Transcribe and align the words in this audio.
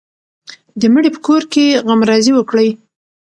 د 0.79 0.81
مړي 0.93 1.09
په 1.13 1.19
کور 1.27 1.41
کې 1.53 1.65
غمرازي 1.87 2.31
وکړئ. 2.35 2.69